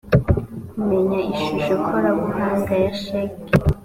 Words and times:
kumenya 0.71 1.19
ishusho 1.33 1.73
korabuhanga 1.87 2.73
ya 2.83 2.91
sheki 3.01 3.39